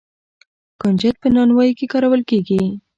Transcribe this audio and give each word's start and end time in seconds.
کنجد 0.79 1.15
په 1.21 1.27
نانوايۍ 1.35 1.71
کې 1.79 1.85
کارول 1.93 2.21
کیږي. 2.29 2.61